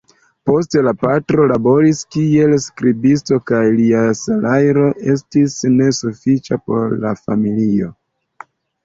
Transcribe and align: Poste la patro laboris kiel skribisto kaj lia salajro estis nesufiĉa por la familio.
Poste 0.49 0.81
la 0.85 0.91
patro 1.01 1.43
laboris 1.51 1.99
kiel 2.15 2.55
skribisto 2.63 3.37
kaj 3.51 3.59
lia 3.81 4.01
salajro 4.21 4.87
estis 5.17 5.59
nesufiĉa 5.75 6.59
por 6.71 6.97
la 7.05 7.13
familio. 7.21 7.93